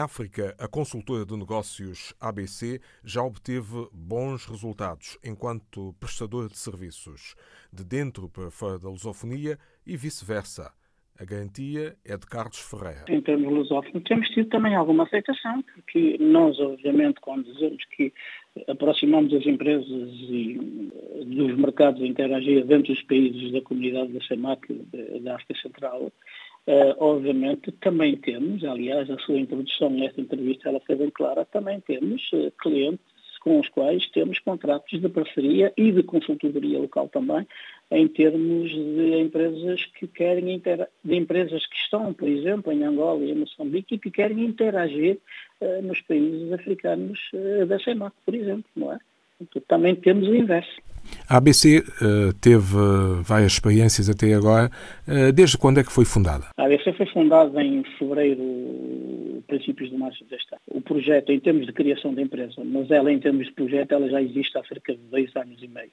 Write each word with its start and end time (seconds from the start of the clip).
África, 0.00 0.54
a 0.58 0.66
consultora 0.66 1.26
de 1.26 1.36
negócios 1.36 2.14
ABC 2.18 2.80
já 3.04 3.22
obteve 3.22 3.88
bons 3.92 4.46
resultados 4.46 5.18
enquanto 5.22 5.94
prestador 6.00 6.48
de 6.48 6.56
serviços, 6.56 7.34
de 7.72 7.84
dentro 7.84 8.28
para 8.28 8.50
fora 8.50 8.78
da 8.78 8.88
lusofonia 8.88 9.58
e 9.86 9.96
vice-versa. 9.96 10.72
A 11.20 11.24
garantia 11.26 11.96
é 12.02 12.16
de 12.16 12.26
Carlos 12.26 12.58
Ferreira. 12.58 13.04
Em 13.06 13.20
termos 13.20 13.52
lusófonos, 13.52 14.02
temos 14.04 14.26
tido 14.30 14.48
também 14.48 14.74
alguma 14.74 15.04
aceitação, 15.04 15.62
porque 15.74 16.16
nós, 16.18 16.58
obviamente, 16.58 17.20
quando 17.20 17.44
dizemos 17.44 17.84
que 17.94 18.10
aproximamos 18.66 19.34
as 19.34 19.44
empresas 19.44 19.86
e 19.90 20.90
dos 21.26 21.58
mercados 21.58 22.00
a 22.00 22.06
interagir 22.06 22.64
dentro 22.64 22.94
dos 22.94 23.02
países 23.02 23.52
da 23.52 23.60
comunidade 23.60 24.14
da 24.14 24.24
CEMAC, 24.24 24.72
da 25.20 25.34
África 25.34 25.60
Central, 25.60 26.10
Uh, 26.66 26.94
obviamente 26.98 27.72
também 27.72 28.16
temos, 28.16 28.62
aliás, 28.64 29.10
a 29.10 29.18
sua 29.18 29.40
introdução 29.40 29.90
nesta 29.90 30.20
entrevista 30.20 30.68
ela 30.68 30.80
foi 30.80 30.94
bem 30.94 31.10
clara, 31.10 31.44
também 31.46 31.80
temos 31.80 32.30
uh, 32.32 32.52
clientes 32.60 33.04
com 33.40 33.58
os 33.58 33.68
quais 33.70 34.06
temos 34.10 34.38
contratos 34.38 35.00
de 35.00 35.08
parceria 35.08 35.72
e 35.74 35.90
de 35.90 36.02
consultoria 36.02 36.78
local 36.78 37.08
também, 37.08 37.46
em 37.90 38.06
termos 38.06 38.70
de 38.70 39.18
empresas 39.18 39.86
que 39.98 40.06
querem 40.06 40.62
de 41.02 41.16
empresas 41.16 41.64
que 41.66 41.76
estão, 41.76 42.12
por 42.12 42.28
exemplo, 42.28 42.70
em 42.70 42.84
Angola 42.84 43.24
e 43.24 43.30
em 43.30 43.36
Moçambique 43.36 43.94
e 43.94 43.98
que 43.98 44.10
querem 44.10 44.44
interagir 44.44 45.18
uh, 45.62 45.82
nos 45.82 46.02
países 46.02 46.52
africanos 46.52 47.18
da 47.66 47.78
CEMAC, 47.78 48.14
por 48.24 48.34
exemplo, 48.34 48.70
não 48.76 48.92
é? 48.92 48.98
Então, 49.40 49.62
também 49.66 49.96
temos 49.96 50.28
o 50.28 50.36
inverso. 50.36 50.76
A 51.30 51.36
ABC 51.36 51.78
uh, 51.78 52.32
teve 52.40 52.74
várias 53.22 53.52
experiências 53.52 54.10
até 54.10 54.34
agora. 54.34 54.68
Uh, 55.06 55.32
desde 55.32 55.56
quando 55.56 55.78
é 55.78 55.84
que 55.84 55.92
foi 55.92 56.04
fundada? 56.04 56.46
A 56.56 56.64
ABC 56.64 56.92
foi 56.94 57.06
fundada 57.06 57.62
em 57.62 57.84
fevereiro, 57.96 59.40
princípios 59.46 59.90
de 59.90 59.96
março 59.96 60.24
deste 60.24 60.52
ano. 60.52 60.60
O 60.66 60.80
projeto, 60.80 61.30
em 61.30 61.38
termos 61.38 61.66
de 61.66 61.72
criação 61.72 62.12
da 62.12 62.20
empresa, 62.20 62.64
mas 62.64 62.90
ela, 62.90 63.12
em 63.12 63.20
termos 63.20 63.46
de 63.46 63.52
projeto, 63.52 63.92
ela 63.92 64.08
já 64.08 64.20
existe 64.20 64.58
há 64.58 64.64
cerca 64.64 64.92
de 64.92 65.02
dois 65.08 65.30
anos 65.36 65.62
e 65.62 65.68
meio. 65.68 65.92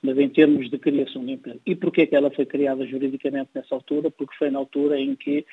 Mas 0.00 0.16
em 0.18 0.28
termos 0.28 0.70
de 0.70 0.78
criação 0.78 1.24
de 1.24 1.32
empresa. 1.32 1.58
E 1.66 1.74
porquê 1.74 2.06
que 2.06 2.14
ela 2.14 2.30
foi 2.30 2.46
criada 2.46 2.86
juridicamente 2.86 3.50
nessa 3.56 3.74
altura? 3.74 4.08
Porque 4.08 4.36
foi 4.38 4.52
na 4.52 4.60
altura 4.60 5.00
em 5.00 5.16
que 5.16 5.44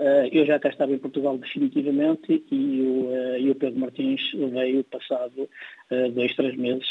Uh, 0.00 0.30
eu 0.30 0.46
já 0.46 0.60
cá 0.60 0.68
estava 0.68 0.92
em 0.92 0.98
Portugal 0.98 1.36
definitivamente 1.36 2.44
e 2.52 2.82
o, 2.82 3.06
uh, 3.06 3.36
e 3.36 3.50
o 3.50 3.54
Pedro 3.56 3.80
Martins 3.80 4.20
veio 4.32 4.84
passado 4.84 5.42
uh, 5.90 6.10
dois, 6.12 6.36
três 6.36 6.56
meses 6.56 6.86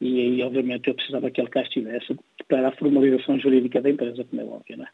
e 0.00 0.20
aí, 0.20 0.42
obviamente, 0.42 0.88
eu 0.88 0.94
precisava 0.94 1.30
que 1.30 1.40
ele 1.40 1.50
cá 1.50 1.62
estivesse 1.62 2.16
para 2.48 2.68
a 2.68 2.72
formalização 2.72 3.38
jurídica 3.38 3.82
da 3.82 3.90
empresa, 3.90 4.24
como 4.24 4.40
é 4.40 4.44
óbvio, 4.44 4.78
não 4.78 4.84
é? 4.84 4.88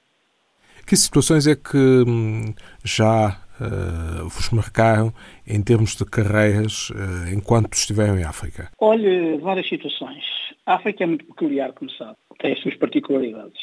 Que 0.87 0.97
situações 0.97 1.47
é 1.47 1.57
que 1.57 1.77
hum, 1.77 2.55
já 2.85 3.41
uh, 3.61 4.29
vos 4.29 4.51
marcaram 4.51 5.13
em 5.47 5.63
termos 5.63 5.97
de 5.97 6.05
carreiras 6.05 6.91
uh, 6.91 7.35
enquanto 7.35 7.73
estiveram 7.73 8.19
em 8.19 8.25
África? 8.25 8.71
Olha, 8.81 9.37
várias 9.39 9.69
situações. 9.69 10.25
A 10.65 10.75
África 10.75 11.03
é 11.03 11.07
muito 11.07 11.25
peculiar, 11.25 11.73
como 11.73 11.91
sabe. 11.91 12.17
Tem 12.39 12.53
as 12.53 12.61
suas 12.61 12.77
particularidades. 12.77 13.61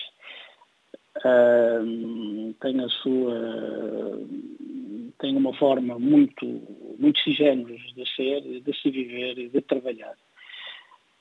Uh, 1.18 2.54
tem 2.60 2.84
a 2.84 2.90
sua 2.90 4.20
tem 5.20 5.38
uma 5.38 5.54
forma 5.54 5.98
muito 6.00 6.46
muito 7.00 7.20
sigéneros 7.20 7.82
de 7.96 8.06
ser, 8.16 8.42
de 8.42 8.82
se 8.82 8.90
viver 8.90 9.38
e 9.38 9.48
de 9.48 9.62
trabalhar. 9.62 10.16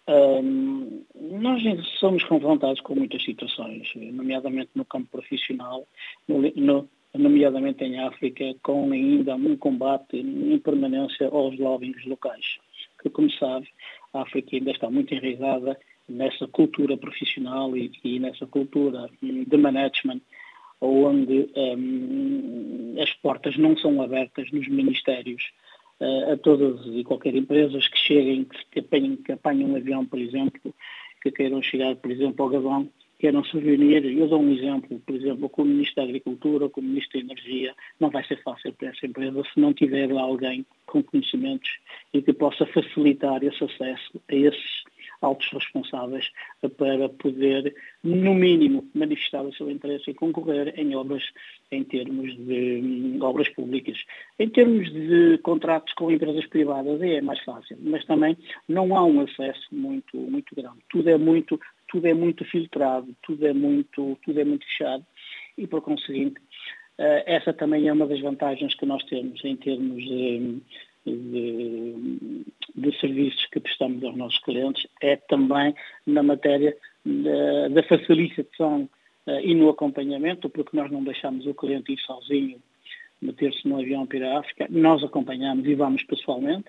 Nós 0.07 1.63
somos 1.99 2.25
confrontados 2.25 2.81
com 2.81 2.95
muitas 2.95 3.23
situações, 3.23 3.93
nomeadamente 3.95 4.71
no 4.75 4.85
campo 4.85 5.09
profissional, 5.11 5.87
no, 6.27 6.43
no, 6.57 6.89
nomeadamente 7.15 7.85
em 7.85 8.01
África, 8.01 8.55
com 8.63 8.91
ainda 8.91 9.35
um 9.37 9.57
combate 9.57 10.17
em 10.17 10.59
permanência 10.59 11.29
aos 11.29 11.59
lobbies 11.59 12.05
locais. 12.05 12.59
Que, 13.01 13.11
como 13.11 13.31
sabe, 13.33 13.69
a 14.13 14.23
África 14.23 14.57
ainda 14.57 14.71
está 14.71 14.91
muito 14.91 15.15
enraizada 15.15 15.79
nessa 16.09 16.47
cultura 16.49 16.97
profissional 16.97 17.77
e, 17.77 17.91
e 18.05 18.19
nessa 18.19 18.47
cultura 18.47 19.09
de 19.21 19.57
management, 19.57 20.21
onde 20.81 21.49
um, 21.57 22.95
as 23.01 23.13
portas 23.15 23.57
não 23.57 23.77
são 23.77 24.03
abertas 24.03 24.51
nos 24.51 24.67
ministérios 24.69 25.53
a 26.01 26.37
todas 26.37 26.85
e 26.87 27.05
qualquer 27.05 27.35
empresas 27.35 27.87
que 27.89 27.99
cheguem, 27.99 28.47
que 28.71 28.81
apanhem, 28.81 29.17
que 29.17 29.33
apanhem 29.33 29.67
um 29.67 29.77
avião, 29.77 30.05
por 30.05 30.19
exemplo, 30.19 30.75
que 31.23 31.31
queiram 31.31 31.63
chegar, 31.63 31.95
por 31.97 32.11
exemplo, 32.11 32.45
ao 32.45 32.51
Gabão, 32.51 32.91
queiram 33.23 33.45
se 33.45 33.57
reunir. 33.57 34.05
Eu 34.05 34.27
dou 34.27 34.43
um 34.43 34.53
exemplo, 34.53 35.01
por 35.07 35.15
exemplo, 35.15 35.49
com 35.49 35.63
o 35.63 35.65
Ministro 35.65 35.97
da 35.97 36.03
Agricultura, 36.03 36.69
com 36.69 36.81
o 36.81 36.85
Ministro 36.85 37.21
da 37.21 37.25
Energia, 37.25 37.73
não 38.01 38.11
vai 38.11 38.25
ser 38.25 38.43
fácil 38.43 38.73
para 38.73 38.89
essa 38.89 39.07
empresa 39.07 39.43
se 39.55 39.61
não 39.61 39.73
tiver 39.73 40.13
lá 40.13 40.23
alguém 40.23 40.67
com 40.87 41.03
conhecimentos 41.05 41.71
e 42.13 42.21
que 42.21 42.33
possa 42.33 42.67
facilitar 42.67 43.45
esse 43.45 43.63
acesso 43.63 44.21
a 44.29 44.35
esses 44.35 44.82
altos 45.23 45.49
responsáveis 45.53 46.31
para 46.77 47.09
poder, 47.09 47.75
no 48.03 48.35
mínimo, 48.35 48.89
manifestar 48.95 49.43
o 49.43 49.55
seu 49.55 49.71
interesse 49.71 50.11
e 50.11 50.15
concorrer 50.15 50.75
em 50.79 50.95
obras 50.95 51.23
em 51.71 51.83
termos 51.85 52.37
de 52.37 52.81
hum, 52.83 53.19
obras 53.23 53.49
públicas. 53.49 53.99
Em 54.39 54.49
termos 54.49 54.93
de 54.93 55.39
contratos 55.39 55.95
com 55.95 56.11
empresas 56.11 56.47
privadas 56.47 57.01
é 57.01 57.21
mais 57.21 57.41
fácil, 57.41 57.79
mas 57.81 58.05
também 58.05 58.37
não 58.69 58.95
há 58.97 59.05
um 59.05 59.21
acesso 59.21 59.69
muito, 59.73 60.17
muito 60.17 60.55
grande. 60.55 60.79
Tudo 60.91 61.09
é 61.09 61.17
muito, 61.17 61.59
tudo 61.89 62.07
é 62.07 62.15
muito 62.15 62.45
filtrado, 62.45 63.15
tudo 63.23 63.47
é 63.47 63.53
muito, 63.53 64.19
tudo 64.25 64.41
é 64.41 64.45
muito 64.45 64.67
fechado 64.67 65.05
e, 65.57 65.67
por 65.67 65.81
conseguinte, 65.81 66.41
eh, 66.99 67.25
essa 67.27 67.53
também 67.53 67.89
é 67.89 67.93
uma 67.93 68.07
das 68.07 68.21
vantagens 68.21 68.75
que 68.75 68.87
nós 68.87 69.03
temos 69.05 69.45
em 69.45 69.57
termos 69.57 70.03
de, 70.03 70.61
de, 71.07 71.13
de 72.83 72.99
serviços 72.99 73.47
que 73.47 73.61
prestamos 73.61 74.03
aos 74.05 74.17
nossos 74.17 74.39
clientes, 74.41 74.87
é 75.01 75.17
também 75.17 75.75
na 76.07 76.23
matéria 76.23 76.77
da, 77.05 77.83
facilitação 77.83 78.89
uh, 79.27 79.41
e 79.43 79.55
no 79.55 79.69
acompanhamento, 79.69 80.49
porque 80.49 80.77
nós 80.77 80.91
não 80.91 81.03
deixamos 81.03 81.47
o 81.47 81.55
cliente 81.55 81.93
ir 81.93 81.99
sozinho 82.01 82.61
meter-se 83.21 83.67
no 83.69 83.79
avião 83.79 84.05
para 84.07 84.35
a 84.35 84.41
África, 84.41 84.67
nós 84.69 85.03
acompanhamos 85.05 85.67
e 85.67 85.75
vamos 85.75 86.03
pessoalmente 86.03 86.69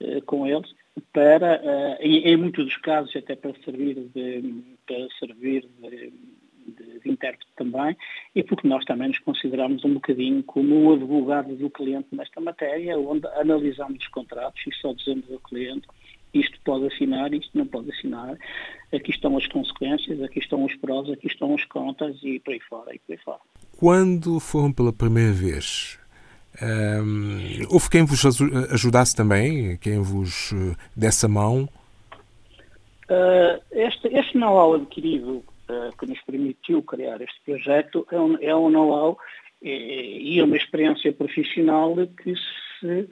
uh, 0.00 0.20
com 0.22 0.46
eles 0.46 0.74
para, 1.12 1.60
uh, 1.62 2.02
em, 2.02 2.28
em, 2.28 2.36
muitos 2.36 2.64
dos 2.64 2.76
casos, 2.78 3.14
até 3.16 3.36
para 3.36 3.54
servir 3.64 3.94
de, 4.14 4.62
para 4.86 5.08
servir 5.18 5.66
de, 5.80 6.12
de, 6.72 7.00
de 7.00 7.10
intérprete 7.10 7.50
também, 7.56 7.96
e 8.34 8.42
porque 8.42 8.68
nós 8.68 8.84
também 8.84 9.08
nos 9.08 9.18
consideramos 9.20 9.84
um 9.84 9.94
bocadinho 9.94 10.42
como 10.42 10.88
o 10.88 10.92
advogado 10.94 11.54
do 11.54 11.70
cliente 11.70 12.08
nesta 12.12 12.40
matéria, 12.40 12.98
onde 12.98 13.26
analisamos 13.28 13.98
os 13.98 14.08
contratos 14.08 14.62
e 14.66 14.74
só 14.74 14.92
dizemos 14.92 15.30
ao 15.30 15.38
cliente 15.40 15.86
isto 16.34 16.58
pode 16.64 16.86
assinar, 16.86 17.32
isto 17.34 17.50
não 17.56 17.66
pode 17.66 17.90
assinar, 17.90 18.36
aqui 18.92 19.10
estão 19.10 19.36
as 19.36 19.46
consequências, 19.46 20.22
aqui 20.22 20.38
estão 20.38 20.64
os 20.64 20.74
prós, 20.76 21.10
aqui 21.10 21.26
estão 21.26 21.54
as 21.54 21.64
contas 21.66 22.16
e 22.22 22.40
por 22.40 22.54
aí 22.54 22.60
fora, 22.60 22.94
e 22.94 22.98
por 22.98 23.12
aí 23.12 23.18
fora. 23.18 23.40
Quando 23.78 24.40
foram 24.40 24.72
pela 24.72 24.92
primeira 24.92 25.32
vez, 25.32 25.98
um, 26.62 27.66
houve 27.70 27.90
quem 27.90 28.04
vos 28.04 28.24
ajudasse 28.70 29.14
também, 29.14 29.76
quem 29.78 30.00
vos 30.00 30.52
eh, 30.52 30.74
desse 30.96 31.26
a 31.26 31.28
mão? 31.28 31.68
Uh, 33.10 33.60
este, 33.72 34.08
este 34.08 34.38
know-how 34.38 34.74
adquirido 34.74 35.44
que 35.98 36.06
nos 36.06 36.20
permitiu 36.22 36.82
criar 36.82 37.20
este 37.20 37.40
projeto 37.44 38.06
é 38.10 38.18
um, 38.18 38.36
é 38.40 38.54
um 38.54 38.70
know-how 38.70 39.18
e, 39.62 40.36
e 40.36 40.42
uma 40.42 40.56
experiência 40.56 41.12
profissional 41.12 41.94
que 42.22 42.34
se 42.80 43.08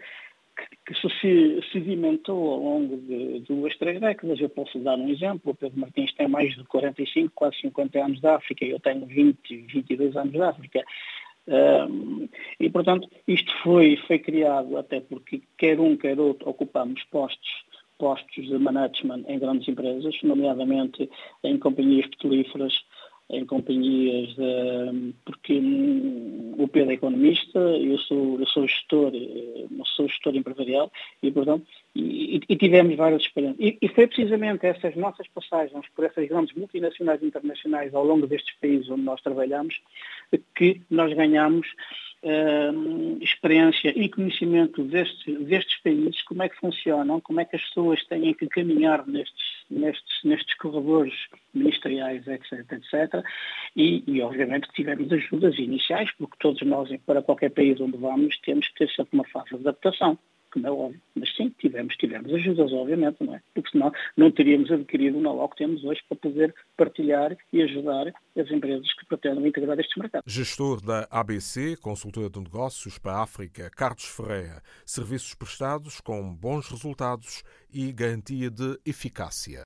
que 0.85 0.95
se 0.95 1.61
sedimentou 1.73 2.53
ao 2.53 2.59
longo 2.59 2.97
de 2.99 3.41
duas, 3.41 3.77
três 3.79 4.01
décadas. 4.01 4.41
Eu 4.41 4.49
posso 4.49 4.79
dar 4.79 4.99
um 4.99 5.09
exemplo. 5.09 5.53
O 5.53 5.55
Pedro 5.55 5.79
Martins 5.79 6.13
tem 6.13 6.29
mais 6.29 6.55
de 6.55 6.65
45, 6.65 7.33
quase 7.35 7.61
50 7.61 8.05
anos 8.05 8.21
de 8.21 8.27
África. 8.27 8.65
Eu 8.65 8.81
tenho 8.81 9.07
20, 9.07 9.57
22 9.67 10.17
anos 10.17 10.33
de 10.33 10.43
África. 10.43 10.85
Um, 11.49 12.29
e, 12.59 12.69
portanto, 12.69 13.09
isto 13.27 13.53
foi, 13.63 13.97
foi 14.07 14.19
criado 14.19 14.77
até 14.77 15.01
porque 15.01 15.43
quer 15.57 15.81
um, 15.81 15.97
quer 15.97 16.19
outro 16.21 16.49
ocupamos 16.51 17.03
postos 17.05 17.65
postos 18.01 18.47
de 18.49 18.59
management 18.59 19.25
em 19.29 19.39
grandes 19.39 19.69
empresas, 19.69 20.17
nomeadamente 20.23 21.09
em 21.45 21.59
companhias 21.59 22.07
petrolíferas, 22.09 22.73
em 23.33 23.47
companhias, 23.47 24.35
de, 24.35 25.15
porque 25.25 25.53
hum, 25.53 26.55
o 26.59 26.67
Pedro 26.67 26.91
é 26.91 26.95
economista, 26.95 27.61
eu 27.61 27.97
sou, 27.99 28.41
eu 28.41 28.47
sou 28.47 28.67
gestor, 28.67 29.13
eh, 29.15 29.67
sou 29.85 30.09
gestor 30.09 30.35
empresarial 30.35 30.91
e, 31.23 31.31
portanto, 31.31 31.65
e, 31.95 32.41
e 32.49 32.57
tivemos 32.57 32.97
várias 32.97 33.23
experiências. 33.23 33.61
E, 33.61 33.79
e, 33.81 33.89
foi 33.89 34.09
precisamente 34.09 34.67
essas 34.67 34.97
nossas 34.97 35.29
passagens 35.29 35.87
por 35.95 36.05
essas 36.05 36.29
grandes 36.29 36.57
multinacionais 36.57 37.23
internacionais 37.23 37.95
ao 37.95 38.05
longo 38.05 38.27
destes 38.27 38.57
países 38.61 38.91
onde 38.91 39.03
nós 39.03 39.21
trabalhamos 39.23 39.81
que 40.57 40.81
nós 40.91 41.13
ganhamos 41.15 41.69
experiência 43.21 43.89
e 43.97 44.09
conhecimento 44.09 44.83
destes, 44.85 45.47
destes 45.47 45.81
países, 45.83 46.23
como 46.23 46.43
é 46.43 46.49
que 46.49 46.57
funcionam, 46.57 47.21
como 47.21 47.41
é 47.41 47.45
que 47.45 47.57
as 47.57 47.63
pessoas 47.63 48.05
têm 48.07 48.35
que 48.35 48.47
caminhar 48.49 49.07
nestes 49.07 49.61
nestes, 49.71 50.25
nestes 50.25 50.55
corredores 50.57 51.15
ministeriais, 51.55 52.27
etc, 52.27 52.53
etc. 52.73 53.25
E, 53.77 54.03
e, 54.07 54.21
obviamente 54.21 54.69
tivemos 54.75 55.11
ajudas 55.13 55.57
iniciais, 55.59 56.11
porque 56.19 56.37
todos 56.41 56.61
nós, 56.63 56.91
para 57.07 57.23
qualquer 57.23 57.51
país 57.51 57.81
onde 57.81 57.97
vamos, 57.97 58.37
temos 58.41 58.67
que 58.69 58.75
ter 58.75 58.91
sempre 58.91 59.11
uma 59.15 59.25
fase 59.25 59.51
de 59.51 59.57
adaptação 59.57 60.19
como 60.53 60.67
é 60.67 60.71
óbvio. 60.71 61.01
Mas 61.15 61.35
sim, 61.37 61.55
tivemos, 61.59 61.95
tivemos 61.97 62.33
ajudas, 62.33 62.73
obviamente, 62.73 63.17
não 63.21 63.35
é? 63.35 63.41
Porque 63.55 63.71
senão 63.71 63.93
não 64.17 64.31
teríamos 64.31 64.71
adquirido 64.71 65.19
o 65.19 65.21
know 65.21 65.49
que 65.49 65.57
temos 65.57 65.85
hoje 65.85 66.01
para 66.09 66.19
poder 66.19 66.55
partilhar 66.77 67.37
e 67.53 67.63
ajudar 67.63 68.13
as 68.37 68.51
empresas 68.51 68.93
que 68.95 69.07
pretendem 69.07 69.47
integrar 69.47 69.79
estes 69.79 69.97
mercados. 69.97 70.33
Gestor 70.33 70.81
da 70.81 71.07
ABC, 71.11 71.77
consultora 71.81 72.31
de 72.31 72.41
negócios 72.41 72.99
para 72.99 73.13
a 73.13 73.23
África, 73.23 73.71
Carlos 73.77 74.05
Ferreira. 74.05 74.63
Serviços 74.85 75.35
prestados 75.35 76.01
com 76.01 76.35
bons 76.35 76.69
resultados 76.69 77.43
e 77.73 77.93
garantia 77.93 78.51
de 78.51 78.79
eficácia. 78.85 79.65